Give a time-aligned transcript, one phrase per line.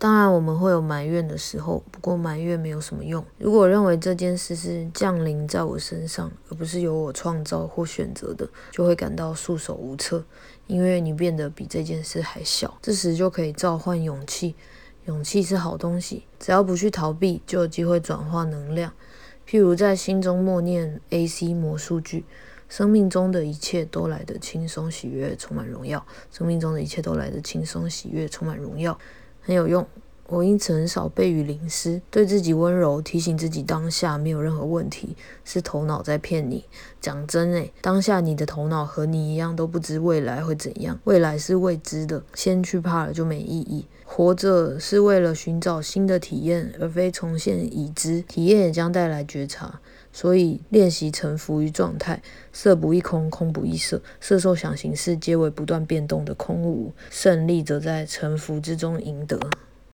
[0.00, 3.22] 当然，我们会有埋怨的时候，不过埋怨没有什么用。
[3.36, 10.24] 如果认为这件事是降临在我身上，而不是由我创造或选择的，就会感到束手无策，
[10.66, 12.78] 因为你变得比这件事还小。
[12.80, 14.54] 这时就可以召唤勇气，
[15.04, 18.90] 勇气是好东西，只要不去逃避，就有机会转化能量。
[19.46, 22.24] 譬如在心中默念 AC 魔术句：
[22.70, 26.06] 生命中的一切都来得轻松喜悦，充满荣耀。
[26.32, 28.98] 生命中的一切都来得轻松喜悦，充满荣耀。
[29.40, 29.86] 很有用。
[30.30, 36.64] 我因此很少被雨淋湿，对自己温柔，提醒自己当下没有任何问题，是头脑在骗你。
[37.00, 43.84] 讲真诶，当下你的头脑和你一样都不知未来会怎样，未来是未知的，先去怕了就没意义。
[44.04, 48.20] 活着是为了寻找新的体验，而非重现已知。
[48.22, 49.80] 体验也将带来觉察，
[50.12, 52.22] 所以练习臣服于状态。
[52.52, 56.92] 色不异空，空不异色，色受想行识皆为不断变动的空无。
[57.08, 59.38] 胜利则在臣服之中赢得。